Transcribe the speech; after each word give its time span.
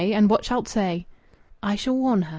And 0.01 0.31
what 0.31 0.43
shalt 0.43 0.67
say?" 0.67 1.05
"I 1.61 1.75
shall 1.75 1.95
warn 1.95 2.23
her. 2.23 2.29